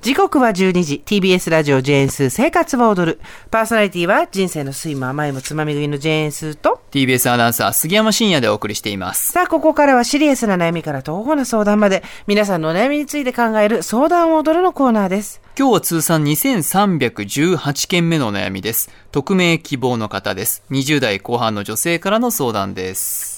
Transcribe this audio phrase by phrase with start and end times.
[0.00, 1.02] 時刻は12時。
[1.04, 3.20] TBS ラジオジェーンスー生活は踊る。
[3.50, 6.80] パーソナリティは人生の酸いも甘いもつまみ食いのジェーンスーと。
[6.92, 9.32] TBS アナウンサー杉山真也でお送りしています。
[9.32, 15.40] さあここからはシリアスな悩みから東方な相談まで皆さんのお悩みについて考える相談を踊るのコーナーです。
[15.58, 18.90] 今日は通算2318件目のお悩みです。
[19.10, 20.62] 匿名希望の方です。
[20.70, 23.37] 20代後半の女性からの相談です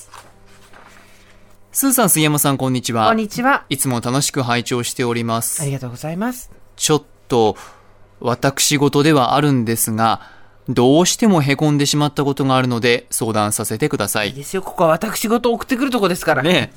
[1.73, 3.07] スーさん杉山さんこんにちは。
[3.07, 3.64] こんにちは。
[3.68, 5.63] いつも楽しく拝聴しております。
[5.63, 6.50] ありがとうございます。
[6.75, 7.57] ちょっと
[8.18, 10.21] 私事ではあるんですが
[10.68, 14.30] どうしても凹んでしまったことがあるので相談させてください。
[14.30, 14.63] いいですよ。
[14.63, 16.43] ここは私事を送ってくるとこですから。
[16.43, 16.72] ね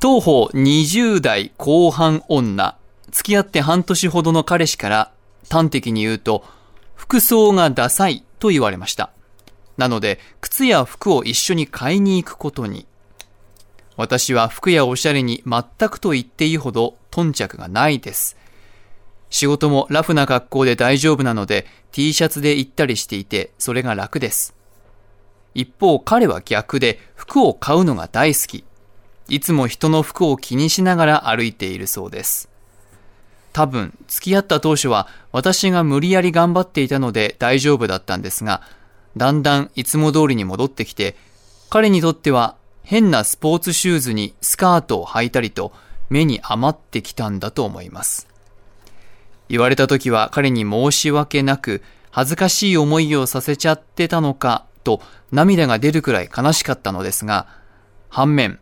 [0.00, 2.78] 当方20代後半女
[3.10, 5.12] 付き合って半年ほどの彼氏から
[5.50, 6.44] 端的に言うと
[6.94, 9.10] 服装がダサいと言われました。
[9.76, 12.86] なので靴や服を一緒に買いに行くことに
[13.98, 18.36] 私は服やおしゃれに全くと言っていいほど頓着がないです。
[19.28, 24.54] 仕事もラフな格好で大丈夫なので T シャツで行ったりしていてそれが楽です。
[25.52, 28.64] 一方彼は逆で服を買うのが大好き。
[29.28, 32.48] いつも人の服を気にしながら歩いているそうです。
[33.52, 38.62] 多分付き合った当初は私が無理やり頑張っていたので大丈夫だったんですが
[39.16, 41.16] だんだんいつも通りに戻ってきて
[41.68, 42.57] 彼にとっては
[42.88, 45.72] 変なスポーツシューズにスカートを履いたりと
[46.08, 48.26] 目に余ってきたんだと思います
[49.50, 57.46] 言われた時は彼に申し訳なく恥ずかしい思いをさせちゃってたのかと涙が出るくらい悲しかったのですが
[58.08, 58.58] 反面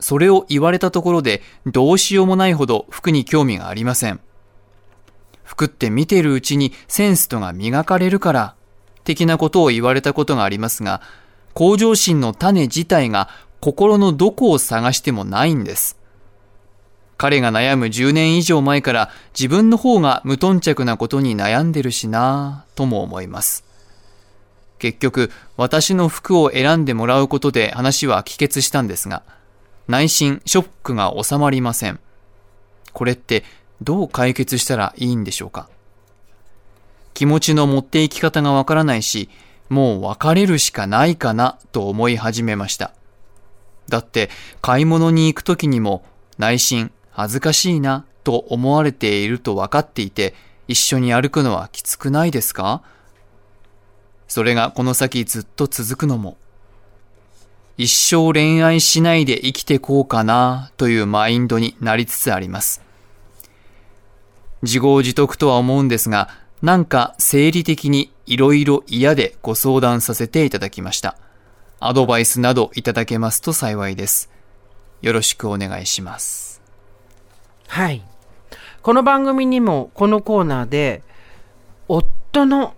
[0.00, 4.20] それを言われたところでどうしようもないほど服に興味がありません。
[5.42, 8.54] 服って見てるうちにセンスとが磨かれるから、
[9.04, 11.00] 的なことを言われたことがありますが、
[11.54, 13.28] 向上心の種自体が
[13.64, 15.96] 心のどこを探してもないんです。
[17.16, 23.64] 彼が悩む10年以上前から自分の方が無頓着なことに悩んでるしなぁとも思います。
[24.78, 29.22] 結局、私の服を選んでもらうことで話は帰結したんですが、
[29.88, 31.98] 内心ショックが収まりません。
[32.92, 33.44] これって
[33.80, 35.70] どう解決したらいいんでしょうか？
[37.14, 39.30] 気持ちの持っていき方がわからないし、
[39.70, 42.92] もう別れるしかないかなと思い始めました。
[43.88, 44.30] だって
[44.60, 46.04] 買い物に行く時にも
[46.38, 50.34] 内心恥ずかしいなと思われていると分かっていて
[50.66, 52.82] 一緒に歩くのはきつくないですか？
[54.26, 56.36] それがこの先ずっと続くのも
[57.76, 62.82] 一生恋愛しないで生きてこうかなというマインドになりつつあります。
[64.62, 66.30] 自業自得とは思うんですが、
[66.62, 71.18] なんか生理的に色々嫌でご相談させていただきました。
[71.86, 74.30] アドバイスなどいただけますと幸いです。
[75.02, 76.62] よろしくお願いします。
[77.68, 78.02] はい。
[78.80, 81.02] この番組にもこのコーナーで
[81.86, 82.74] 夫の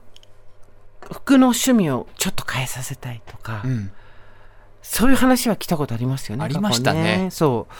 [1.03, 3.93] 服の趣味をちょっと変えさせたいとか、うん
[4.89, 6.45] そういう話は来たことありますよね。
[6.45, 7.25] ありましたね。
[7.25, 7.75] ねそう。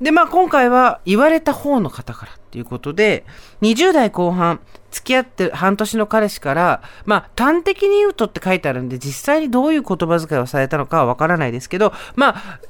[0.00, 3.24] で、まあ今回は言われた方の方からっていうことで、
[3.62, 4.60] 20代後半、
[4.90, 12.60] 付き合って半年の彼氏から、まあ端的に言うとって書いてあるんで、実際にどういう言葉遣いをされたのかはわからないですけど、まあ、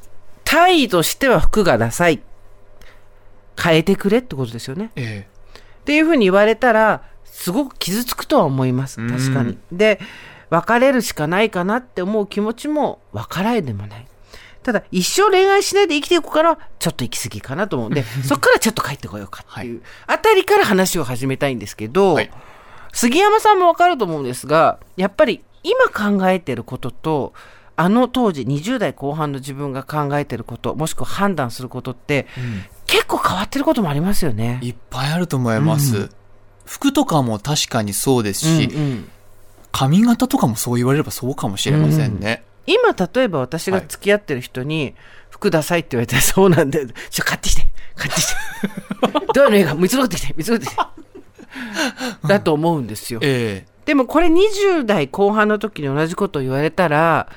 [0.44, 2.22] 態度としては服がダサい。
[3.60, 4.92] 変えてくれってことですよね。
[4.94, 9.06] ええ、っていうふうに言われたら、すごく傷つくとは思います。
[9.06, 9.58] 確かに。
[9.72, 10.00] で、
[10.50, 14.07] 別れるしかないかなって思う気持ちも分からないでもない。
[14.68, 17.90] ただ、一生恋愛しないで生きていくから、ちょっと行き過ぎかなと思う。
[17.90, 22.30] んで、 そこからちょっと帰ってこようかっていう、あたりから話を始めたいんですけど、はい、
[22.92, 27.32] 杉山さんもわかると思うんですが、やっぱり今考えてることと、
[27.76, 34.58] あの当時20代後半の自分が考えてることもしくは判断することって、うん、結構変わってることもありますよね。
[34.60, 36.10] いっぱいあると思います、うん、
[36.66, 39.08] 服とかも確かにそうですし、うんうん。
[39.72, 42.42] 髪型とかもそう言われればそうかもしれませんね。
[42.44, 44.94] うん、今、例えば私が付き合ってる人に、
[45.30, 46.88] 服ダサいって言われたら そうなんだよ。
[47.10, 47.66] ちょ、買ってきて、
[47.96, 48.34] 買ってきて。
[49.34, 50.76] どういうの映画、見つってきて、見つってきて。
[52.28, 53.20] だと思うんですよ。
[53.22, 57.30] えー、でもこれ20代後半の時に同じことを言われたら、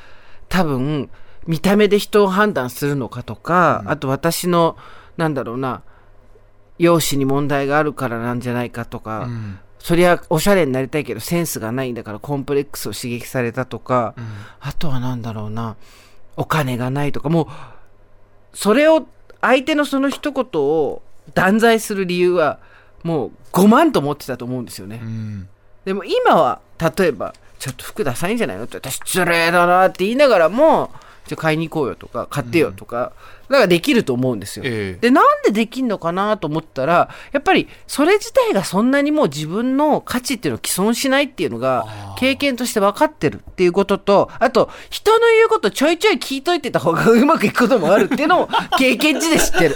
[0.50, 1.10] 多分、
[1.48, 4.78] 見た目で人を判断するのかとか、うん、あと私の、
[5.16, 5.82] なんだろうな、
[6.78, 14.26] 容姿に問題があるからなんじゃないかとか、うんそりゃおしゃれになりたいけどセンスがないんだからコンプレックスを刺激されたとか、うん、
[14.60, 15.76] あとは何だろうな
[16.38, 17.48] お金がないとかもう
[18.54, 19.08] それを
[19.42, 21.02] 相手のその一言を
[21.34, 22.60] 断罪する理由は
[23.04, 25.50] もう5万と思ってたと思うんですよね、うん、
[25.84, 26.62] でも今は
[26.98, 30.92] 例えばちょっと服ダサいんじゃないのって私失礼だなって言いながらも
[31.28, 33.14] じゃあ買いに行こうよとか、買ってよとか、
[33.50, 34.64] だからできると思うんですよ。
[34.66, 49.76] ええで、なんでできんのかなと思ったら、やっぱりそれ自体がそんなにもう自分の価値っていうのを既存しないっていうのが経験として分かってるっていうことと、あと、人の言うことちょいちょい聞いといてた方がうまくいくこともあるっていうのを 経験値で知ってる。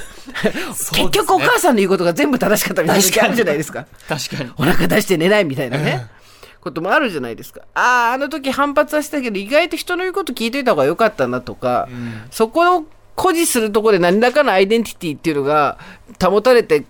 [0.93, 3.85] 結局お母さんの言うことが全部正しかったみたいな時あるじゃないですか。
[4.07, 4.51] 確かに。
[4.57, 6.07] お腹出して寝ないみたいなね。
[6.65, 7.61] こともあるじゃないですか。
[7.75, 11.87] ああ、あの時反発はしたけど、意外と人の言うこと聞いといた方が良かったなとか、
[12.31, 12.85] そこを
[13.15, 15.77] 誇示するところで何らかのアイデンティティっていうのが
[16.19, 16.85] 保たれて、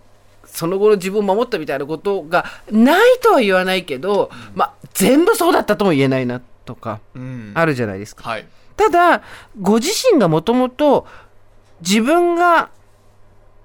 [0.45, 8.29] その後の自分を守ったみたいなことがないとは言わないけど、まあ、全部そうだったとも言えないなとか、うんあるじゃないですか。
[8.29, 8.45] はい。
[8.77, 9.23] ただ、
[9.61, 11.05] ご自身がもともと
[11.81, 12.69] 自分が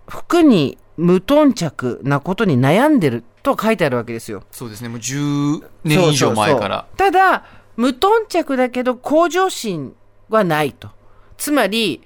[0.08, 4.42] 服に無頓着なことに悩んでると書いてあるわけですよ。
[4.50, 4.88] そうですね。
[4.88, 6.86] もう10年以上前から。
[6.96, 7.44] そうそうそうただ、
[7.76, 9.94] 無頓着だけど向上心
[10.28, 10.90] はないと。
[11.36, 12.02] つまり、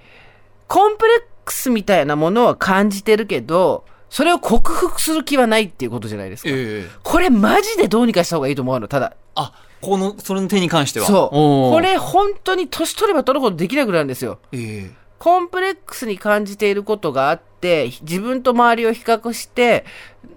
[0.68, 6.50] コンプレックスみたいなものは感じてるけど、それを克服する気はないっていうことじゃないですか。
[6.52, 8.86] ええこれマジでどうにかした方がいいと思うの。
[8.86, 11.06] ただ、あ、この、その点に関しては。
[11.06, 11.74] そう。
[11.74, 14.38] こ、れ本当に年取れば取るほどできなくなるんですよ。
[14.52, 19.86] ええコンプレックスに感じていることがあって、自分と周りを比較して、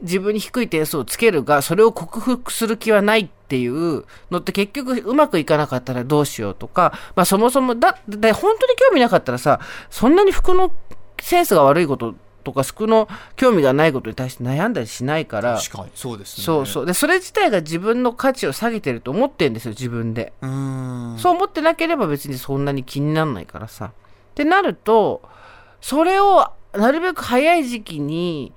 [0.02, 10.72] 自分に低い点数をつけるが、それを克服する気はないっていうのって結局うまくいかなかったらどうしようとか、まあそもそも、だ、だ本当に興味なかったらさ、そんなに服の
[11.22, 16.46] センスが悪いこととか、服の興味がないことに対して悩んだりしないから、確かに、そうですね。
[16.46, 16.86] そうそう。
[16.86, 20.32] で、それ自体が自分の価値を下げてると思ってるんですよ、自分で。
[20.42, 20.48] う。
[20.48, 21.20] ーん。
[21.20, 23.92] そう思ってなければ別にそんなに気にならないからさ。
[24.38, 25.24] ってなると、
[25.82, 28.54] それをなるべく早い時期に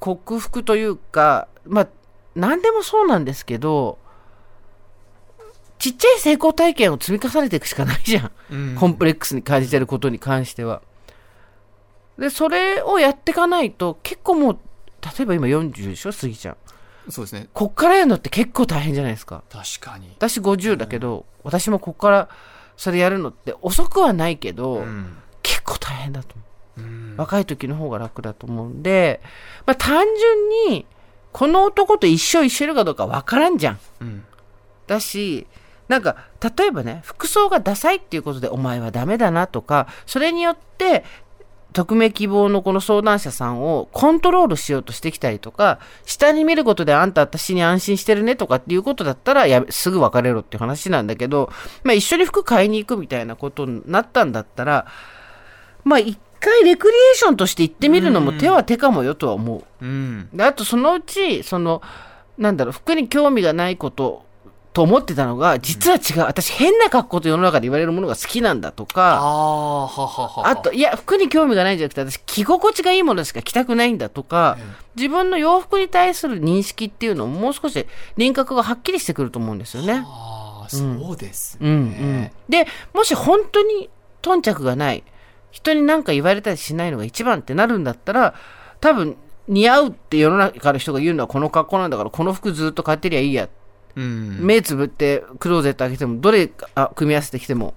[0.00, 1.88] 克服というか、まあ、
[2.34, 3.98] 何でもそうなんですけど、
[5.78, 8.30] ちっちゃい成功体験を積み重ねていくしかないじゃん。
[8.50, 10.82] うんコンプレックスに感じてることに関しては。
[12.18, 14.58] で、それをやっていかないと、結構もう、
[15.00, 16.56] 例えば今40でしょ、杉ちゃん。
[17.08, 17.48] そうですね。
[17.54, 19.44] こっからやるのって結構大変じゃないですか。
[19.48, 20.08] 確かに。
[20.16, 22.28] 私50だけど、私もここから
[22.76, 25.19] それやるのって遅くはないけど、うん。
[25.70, 26.44] 結構大変だと思
[26.78, 27.16] うんう。
[27.18, 29.20] 若い時の方が楽だと思うんで、
[29.66, 30.86] まあ単純に、
[31.32, 33.78] この男と一生一緒いるかどうかわからんじゃん。
[34.00, 34.24] うん。
[34.86, 35.46] だし、
[35.86, 36.16] なんか、
[36.56, 41.04] 例えばね、服装がダサいっていうことで、お前はダメだなとか、それによって、
[41.72, 51.50] 匿名希望のこの相談者さんをコントロールしようとしてきたりとか、下に見ることであんた私に安心してるねとかっていうことだったら、やめすぐ別れろっていう話なんだけど、
[51.84, 54.86] まあ一緒に服買いに行くみたいなことになったんだったら、
[55.84, 59.84] まあ一回レクリエーションとして行ってみるのも手は手かもよとは思う。
[59.84, 60.28] うん。
[60.32, 61.82] であとそのうちその
[62.38, 64.24] なんだろう服に興味がないこと
[64.72, 70.48] と思ってたのが実は違う、私変な格好と世の中で言われるものが好きなんだとあかあ、ははは。
[70.48, 74.62] あと、いや服に興味がないんじゃなくて私着心地がいいものしか着たくないんだとかえ
[74.94, 77.84] 自分の洋服に対する認識っていうのをもう少し
[78.16, 80.04] 輪郭がはっきりしてくると思うんですよね。
[80.06, 81.68] ああ、そうですね。
[81.68, 83.90] うんうん、でもし本当に
[84.22, 85.02] 頓着がない
[85.50, 88.34] 人に何か言われたりしないのが一番ってなるんだったら
[88.80, 89.16] 多分
[89.48, 93.48] 似合うって世の中の人が言うのはこの格好なんだからこの服ずっと買ってりゃいいや、
[93.96, 94.38] うん。
[94.40, 97.74] 目つぶってクローゼット開けてもどれあ組み合わせてきても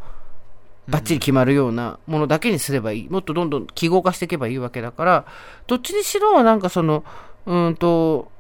[0.88, 5.26] バッチリ決まるようなものだけにすればいいもっとどんどん記号化していけばいいわけだから
[5.68, 7.04] どっちにしろなんかその
[7.46, 8.32] うーんと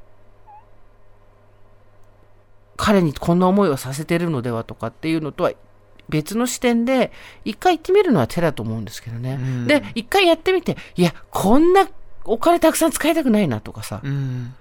[2.75, 5.51] 彼にこんな思いをさせてるのではとかっていうのとは
[6.09, 7.11] 別の視点で
[7.45, 9.37] 一回行ってみるのは手だと思うんですけどね。
[9.39, 11.87] うんで一回やってみていやこんな
[12.25, 14.53] お金たくさん使いたくないなとかさ、うん。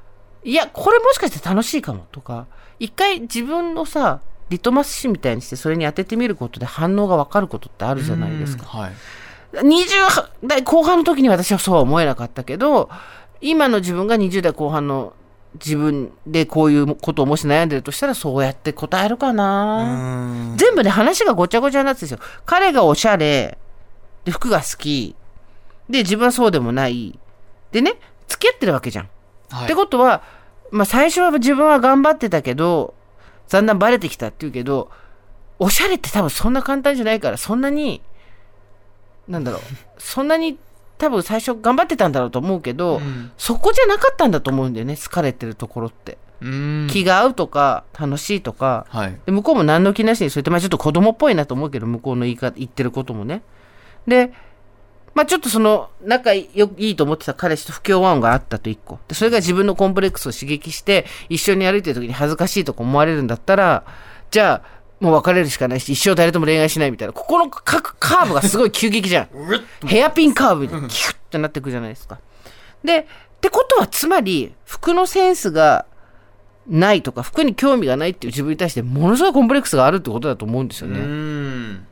[0.45, 2.47] いやこれもしかして楽しいかもとか
[2.79, 8.65] 一回自分のさリトマス紙みたいにしてそれに当ててみることで反応が分かることってあるじゃないですか。
[8.75, 8.93] うんはい。
[9.55, 12.89] 20代後半の時に私はそうは思えなかったけど
[13.43, 15.13] 今の自分が20代後半の
[15.55, 20.57] 自分でこういうことをもし悩んでるとしたらそうやって答えるかな、うん。
[20.57, 22.27] 全部ね話がごちゃごちゃになってるんですよ。
[22.47, 23.59] 彼がおしゃれ。
[24.25, 25.15] で服が好き。
[25.91, 27.19] で自分はそうでもない。
[27.71, 27.95] でね
[28.29, 29.09] 付き合ってるわけじゃん、
[29.51, 29.65] はい。
[29.65, 30.23] ってことは、
[30.71, 32.95] まあ、最初は自分は頑張ってたけど
[33.51, 34.91] だんだんバレてきたって言うけど
[35.59, 38.01] おしゃれって多分そんな簡単じゃないからそんなに
[39.29, 39.61] なんだろう。
[39.99, 40.59] そんなに
[41.03, 43.33] 多分最初頑張ってたんだろうと思うけど、うん。
[43.37, 46.87] そこじゃなかったんだと思うんだよね好かれてるところって、うん。
[46.89, 48.87] 気が合うとか楽しいとか。
[48.89, 49.21] はい。
[49.27, 53.43] で向こうも何の気なしにそうやって、まあ、ちょっと子供っぽいなと思うけど向こうの言い方言ってることもね。
[54.07, 54.33] で
[55.15, 59.01] まあちょっとその仲よいいと思ってた彼氏と不協和音があったと一個。
[59.09, 63.85] でそれが自分のコンプレックスを刺激して一緒に歩いてる時に恥ずかしいとか思われるんだったら
[64.31, 67.13] じゃあもう別れるしかないし、一生誰とも恋愛しないみたいな。
[67.13, 69.29] ここの各カーブがすごい急激じゃん。
[69.85, 72.21] ヘアピンカーブにキュッてなってくじゃないですか。
[72.85, 73.05] で、っ
[73.41, 75.87] てことはつまり、服のセンスが
[76.69, 81.01] ないとか、服に興味がないっていう自分に対してものすごいコンプレックスがあるってことだと思うんですようね。
[81.01, 81.85] ん。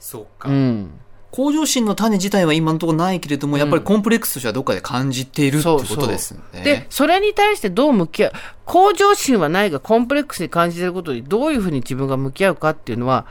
[0.00, 0.48] そうか。
[0.48, 0.90] うん。
[1.32, 6.62] 向上心の種自体は今のところないけれども、やっぱりコンプレックスとしてはどっかで感じているってそうことですね。
[6.62, 8.32] で、それに対してどう向き合う、
[8.66, 13.26] 向上心はないがコンプレックスに感じていることにどういうふうに自分が向き合うかっていうのは、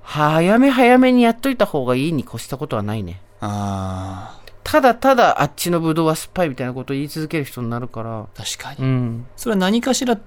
[0.00, 3.20] 早め早めにやっといた方がいいに越したことはないね。
[3.40, 8.20] あただただあっちのブドウは酸っぱいみたいなことを言い続ける人になるから。
[8.20, 8.78] あ、確かに。
[8.82, 9.26] うん。
[9.36, 10.18] それは何かしら、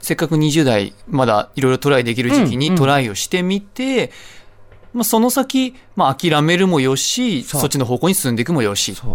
[0.00, 4.12] せっかく20代、まだいろいろトライできる時期うんうんにトライをしてみて、
[4.98, 9.14] まあ、その先、まあ、諦めるもよし、そっちの方向に進んでいくもよしってそう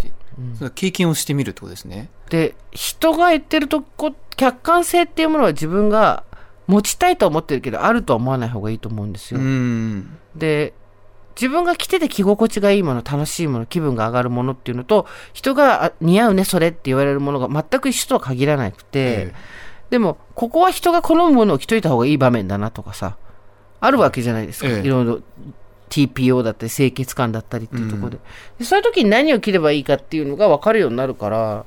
[0.63, 2.09] うん経験をしてみるってことですね。
[2.29, 6.23] で、人が言ってるとこ、客観性っていうものは自分が
[6.67, 9.43] 持ちたいとは思ってるけど、あるとは思わない方がいいと思うんですうよ。
[9.43, 10.17] ん。
[10.37, 10.73] で、
[11.35, 19.33] 自分が着てて着心地がいいもの、楽しいもの、気分が上がるものっていうのと、人があ似合うね、それって言われるものが全く一緒とは限らなくて、え
[19.89, 23.17] でも、ここは人が好むものを着といた方がいい場面だなとかさ、
[23.79, 24.69] あるわけじゃないですか。
[24.69, 25.19] ええいろいろ
[25.93, 28.17] TPO だったり、清潔感だったりっていうところで,、
[28.59, 28.65] で。
[28.65, 31.65] そういう時に何を着ればいいかっていうのが分かるようになるから、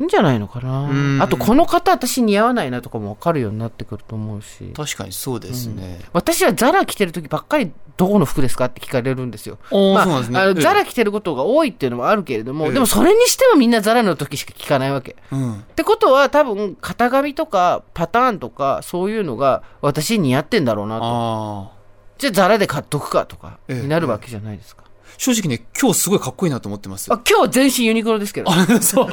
[0.00, 1.24] いいんじゃないのかうんな。
[1.24, 4.72] あと、この方私似合わないなとかも分かるようになってくると思うし。
[4.74, 6.00] 確かにそうですね。
[6.12, 9.58] 私はザラ着てる時ばっかりどこの服ですかって聞かれるんですよ。
[9.72, 10.38] まあね。
[10.38, 15.16] あのええザラ着てることが多いっていうのもあるけれども、ええでもそれにしてもみんなザラの時しか聞かないわけ。
[15.32, 15.54] うん。
[15.54, 21.77] ってことは多分型紙とかパターンとかそういうのが私に似合ってんだろうなと。
[22.18, 24.84] じゃあザラで買っとくかとかええになるわけじゃないですか。
[25.16, 27.12] 正直ね、今日すごいかっこいいなと思ってます。
[27.12, 28.50] あ今日全身ユニクロですけど。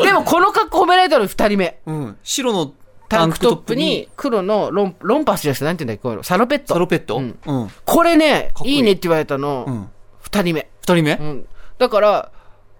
[0.04, 1.80] でもこの格好褒められたの2人目。
[1.86, 2.18] うん。
[2.24, 2.74] 白の
[3.08, 6.24] タンクトップに黒のロンロンパスじゃなくてなんて言うんだっけこういうの？
[6.24, 6.74] サロペット。
[6.74, 7.18] サロペット？
[7.18, 7.38] ううんん。
[7.46, 7.70] うん。
[7.86, 9.90] これねかっこいいいいねって言われたの、
[10.22, 10.70] 二2人目。
[10.82, 11.14] 人目？
[11.14, 11.48] うん、
[11.78, 12.32] だから、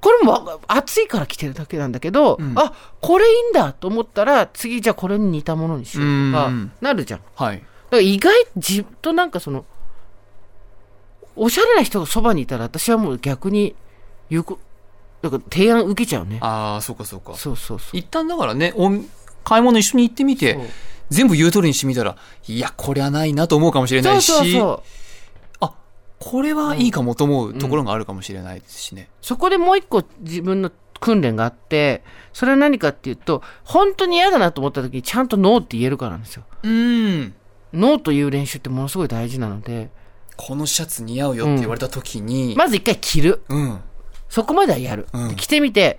[0.02, 7.20] これもわ暑いから着てるだけなんだけど、んあこれいいんだと思ったら、次じゃあこれに似たものにしようとかうん、なるじゃん。
[7.22, 7.64] だかはい。
[7.92, 9.66] ら意外、じっとなんかその、
[11.36, 13.76] おしゃれな人がそばにいたら、私はもう逆に、
[14.30, 14.60] 言うこ、
[15.22, 16.38] なんか提案受けちゃうね。
[16.42, 17.36] ああ、そうかそうか。
[17.36, 17.98] そうそうそう。
[17.98, 18.92] 一旦だからね、お
[19.44, 20.64] 買い物一緒に行ってみてそう、
[21.10, 24.84] 全部言う通りにしてみたら、いや、これはないなと思うかもしれなそういし、そうそう。
[25.62, 25.74] あ、
[26.20, 29.10] これはいいかもと思うところがあるかもしれないですしね。
[29.22, 36.44] そこでもう一個自分の訓練があって、それは何かっていうと、本当に嫌だなと思った時にちゃんとノーって言えるからなんですよ。
[36.64, 37.34] うん。
[37.74, 39.90] ノーという練習ってものすごい大事なので、
[40.38, 43.42] このシャツ似合うよって言われた時に、まず一回着る。
[43.50, 43.82] うん。
[44.30, 45.08] そこまではやる。
[45.14, 45.98] うんで着てみて、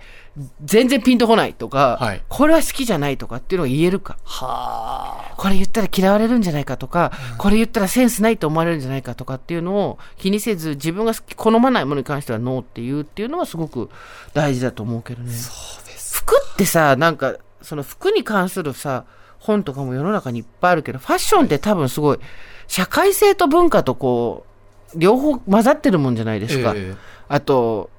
[0.63, 4.17] 全然ピンとこないとか、はいこれは好きじゃないとかっていうのが言えるか。
[4.23, 5.35] はあ。
[5.37, 13.89] これ言ったら嫌われるんじゃないかとか、これ言ったらセンスないと思われるんじゃないかとかっていうのを気にせず、自分が好き好まないものに関してはノーっていうっていうのはすごく
[14.33, 15.31] 大事だと思うけどね。
[15.31, 16.17] そうです。
[16.19, 19.05] 服ってさ、なんか、その服に関するさ、
[19.39, 22.19] 本とかも世の中にいっぱいあるけど、ファッションって多分すごい、
[22.67, 24.45] 社会性と文化とこ
[24.93, 26.73] う、両方混ざってるもんじゃないですか。
[26.75, 26.95] え
[27.27, 27.89] あと、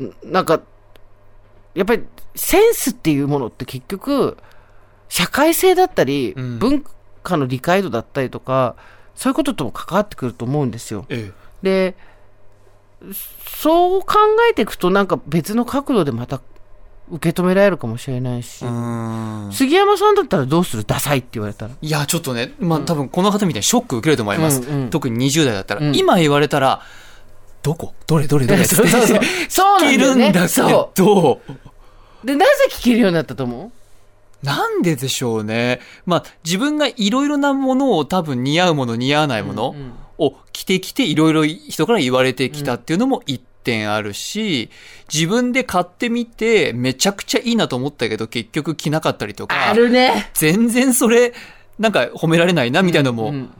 [0.00, 0.60] んなんか、
[1.74, 2.04] やっぱり
[2.34, 4.36] センスっていうものって結局、
[5.08, 6.84] 社会性だったり、うん文
[7.22, 8.76] 化の理解度だったりとか、
[9.14, 11.06] そういうこととも関わってくると思うんですよ。
[11.08, 11.96] ええで、
[13.46, 14.14] そう考
[14.50, 16.40] えていくとなんか別の角度でまた
[17.10, 18.64] 受け止められるかもしれないし。
[19.52, 20.84] 杉山さんだったらどうする？
[20.84, 21.72] ダサいって言われたら。
[21.80, 24.60] いや、ちょっとね、まあ、多分この方みたいにショック受けると思います。
[24.62, 25.80] うんうん特に20代だったら。
[25.86, 26.80] うん今言われたら、
[27.62, 27.94] どこ？
[28.06, 28.26] どれ？
[28.26, 28.46] どれ？
[28.46, 28.62] どれ？
[28.62, 29.20] ってそうそうそう。
[29.48, 30.24] そうなん聞けだよね。
[30.26, 31.40] るんだけそど、
[32.22, 32.26] う。
[32.26, 34.44] で、なぜ聞けるようになったと思う？
[34.46, 35.80] なんででしょうね。
[36.04, 39.74] まあ、自分がいろいろなものを多分似合うもの、似合わないもの
[40.18, 44.70] を着てきていろいろ人から言われてきたっていうのも一点あるし、
[45.12, 50.30] 自分で買ってみてめちゃくちゃいいなと思ったけど結局着なかったりとか、あるね。
[50.34, 51.32] 全然それ、
[51.78, 53.50] なんか褒められないなみたいなのも、うん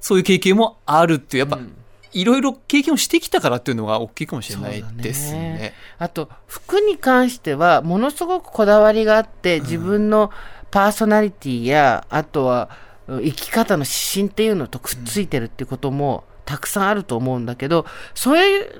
[0.00, 1.74] そういう経験もあるっていう、やっぱ、うん
[2.12, 5.74] いろいろ経験をしてきたからっていうのが大きいかもしれないですね。
[5.98, 10.30] あと、服に関しては、ものすごくこだわりがあって、自分の
[10.70, 18.70] パーソナリティや、あとは、うん生き方の指針っていうのとくっついてるっていうこともたくさんあると思うんだけど、それ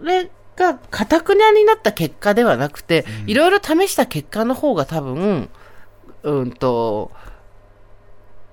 [0.56, 5.48] が堅くなになった結果ではなくて、いろいろ試した結果の方が多分、
[6.22, 7.10] うんと、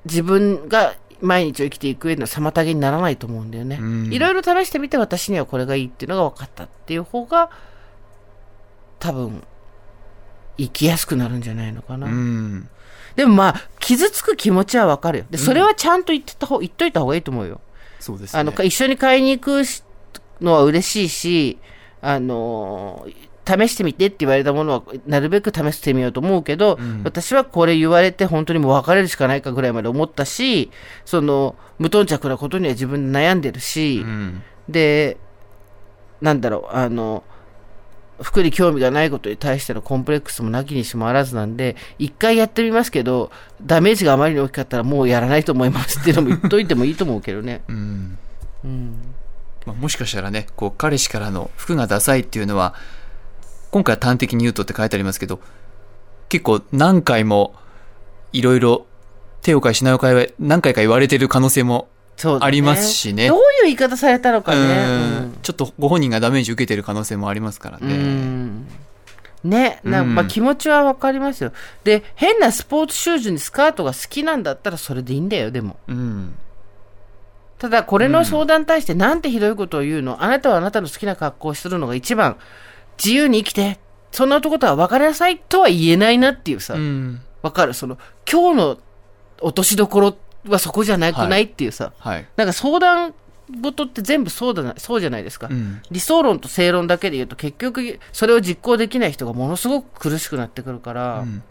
[0.06, 3.78] 自分が毎日を生きていく上での妨げにならないと思うんだよね。
[3.80, 7.52] うんいろいろ試してみて私にはこれがいいっていうのが分かったっていう方が
[9.00, 9.44] 多分
[10.58, 12.08] 生きやすくなるんじゃないのかな。
[12.08, 12.70] うん。
[13.16, 15.26] でもまあ着傷つく気持ちはわかるよ。
[15.30, 17.62] で、それはちゃんと言ってた方、言っといた方がいいと思うよ。
[18.00, 18.40] そうですね。
[18.40, 19.64] あの、一緒に買いに行く
[20.42, 21.60] のは嬉しいし、
[22.02, 23.08] あの、
[23.46, 30.72] 試してみてって言われたものは、なるべく試してみようと思うけど、うん私はこれ言われて本当にもう別れるしかないかぐらいまで思ったし、
[31.06, 34.44] その、無頓着なことには自分で悩んでるし、うん。
[34.70, 35.18] で、
[36.22, 37.24] なんだろう、あの、
[38.22, 43.32] 服に興味がないことに対してのコンプレックスもなきにしもあらずなんで、一回やってみますけど、
[43.64, 47.64] ダメージがあまりに大きかったらもうやらないと思いますっていうのも言っといてもいいと思うけどね。
[47.68, 48.18] うん。
[48.64, 48.96] うん。
[49.66, 52.76] まあ、もしかしたらね、こう、彼氏からの服がダサいっていうのは、
[53.72, 55.40] 今回は端的に言うとって書いてありますけど、
[56.30, 57.56] 結構何回も、
[58.34, 58.86] いろいろ
[59.42, 61.90] 手を変え品を変え、何回か言われてる可能性も
[62.40, 64.60] ありますしねどういう言い方されたのかね。
[64.60, 67.88] うんちょっとご本人がダメージ受けてる可能性もありますからうん。
[67.88, 67.96] ね。
[67.96, 68.68] うん
[69.44, 71.52] ね、なんか気持ちはわかりますよ。
[71.84, 75.78] で、変なスポーツシューズにスカートが好きなんだったらそれでいいんだよ、でも。
[75.88, 76.36] うん。
[77.62, 82.38] ただ、これの相談に対してなんてひどいことを言うの、あなたはあなたの好きな格好をするのが一番、
[82.98, 83.80] 自由に生きて、
[84.12, 87.22] そんなことは分かりなさいとは言えないなっていうさ、わ、うん。
[87.54, 87.76] かる？
[87.76, 88.78] その、今日の
[89.42, 92.28] 落としどころはそこじゃなくないっていうさ、はい。
[92.36, 93.14] なんか相談
[93.62, 95.48] 事って全部そうだな、そうじゃないですか。
[95.52, 95.84] うん。
[95.92, 101.44] 理想論と正論だけで言うと結局それを実行できない人がものすごく苦しくなってくるから、うん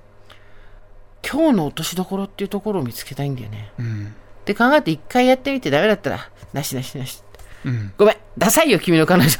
[1.22, 3.70] 今日の落としどころっていうところを見つけたいんだよね。
[3.78, 4.14] うん。
[4.40, 7.22] って考えて一回やってみてダメだったら、なしなしなし。
[7.64, 7.92] うん。
[7.98, 9.30] ごめん、ダサいよ、君の彼女。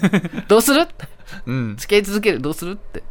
[0.48, 0.86] どうする？
[1.46, 1.76] うん。
[1.76, 2.72] 付き合い続けるどうする？
[2.72, 3.02] って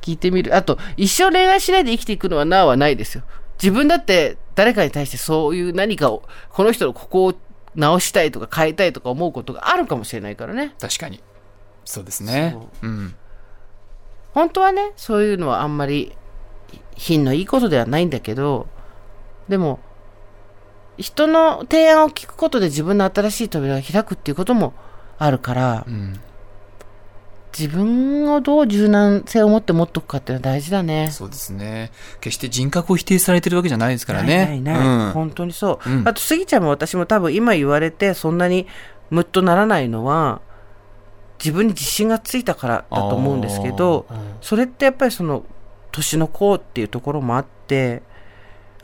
[0.00, 0.54] 聞いてみる。
[0.54, 3.24] あと、一生恋愛しないで生きていくのはなはないですよ。
[3.62, 7.34] 自分だって誰かに対してそういう何かを、この人のここを
[7.74, 10.74] 直したいとか変えたいとか思うことがあるかもしれないからね。
[10.80, 11.22] 確かに。
[11.84, 12.56] そうですね。
[12.82, 13.14] うん。
[14.34, 16.16] 本当はね、そういうのはあんまり
[16.96, 18.66] 品のいいことではないんだけど、
[19.48, 19.80] でも、
[20.98, 24.74] 人の提案を聞くことで自分の新しい扉が開くっていうことも
[25.18, 26.20] あるからう、ん。
[27.56, 31.10] 自分をどう柔軟性を持って持っとくかっていうのは大事だね。
[31.12, 31.90] そうですね。
[32.20, 34.46] 決して人格を否定されてるわけじゃないですからね。
[34.46, 35.12] ないないない、うん。
[35.12, 38.66] 本当にそう、うんあとスギちゃんも私も多分今言われてそんなに
[39.10, 40.40] ムッとならないのは
[41.38, 44.06] 自分に自信がついたからだと思うんですけど
[44.40, 45.44] それってやっぱりその
[45.90, 48.02] 年の子っていうところもあって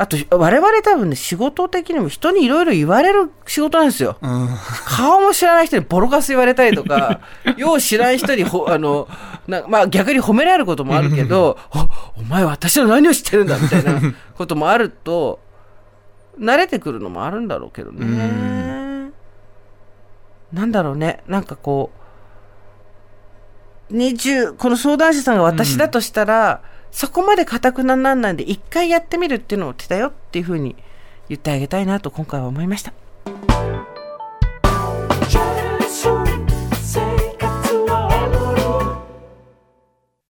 [0.00, 4.16] あと我々多分ね仕事的にも人にいろいろ言われる仕事なんですよ。
[4.22, 4.48] うん。
[4.86, 7.20] 顔も知らない人にボロカス言われたりとか、
[7.58, 9.08] よう知らん人にほ、あの、
[9.48, 14.00] なまあ逆に褒められることもあるけど、おお前私の何を知ってるんだみたいな
[14.38, 15.40] こともあると、
[16.38, 17.98] 慣れてくるのもあるんだろうけどね。
[18.00, 19.12] うん。
[20.52, 21.90] なんだろうね、なんかこ
[23.90, 30.76] う、20、この相談者さんが私だとしたら、そこまで固くなんなんで、一回やってみるっていうのを手だよっていうふうに
[31.28, 32.92] 言ってあげたいなと今回は思いました。